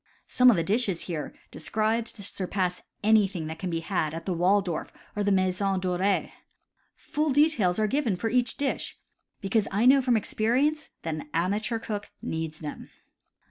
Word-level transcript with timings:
Some 0.27 0.49
of 0.49 0.55
the 0.55 0.63
dishes 0.63 1.01
here 1.03 1.31
described 1.51 2.07
surpass 2.07 2.81
anything 3.03 3.45
that 3.45 3.59
can 3.59 3.69
be 3.69 3.81
had 3.81 4.15
at 4.15 4.25
the 4.25 4.33
Waldorf 4.33 4.91
or 5.15 5.23
the 5.23 5.31
Maison 5.31 5.79
Doree. 5.79 6.33
Full 6.95 7.29
details 7.29 7.77
are 7.77 7.85
given 7.85 8.15
for 8.15 8.27
each 8.31 8.57
dish, 8.57 8.97
because 9.41 9.67
I 9.69 9.85
know 9.85 10.01
from 10.01 10.17
experience 10.17 10.89
that 11.03 11.13
an 11.13 11.29
amateur 11.35 11.77
cook 11.77 12.09
needs 12.19 12.61
them. 12.61 12.89